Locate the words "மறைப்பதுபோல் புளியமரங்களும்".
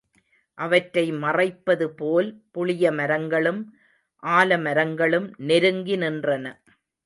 1.15-3.61